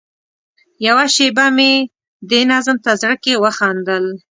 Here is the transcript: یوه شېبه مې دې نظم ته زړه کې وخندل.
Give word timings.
یوه 0.87 1.05
شېبه 1.15 1.45
مې 1.57 1.73
دې 2.29 2.41
نظم 2.51 2.77
ته 2.85 2.91
زړه 3.01 3.15
کې 3.23 3.33
وخندل. 3.43 4.05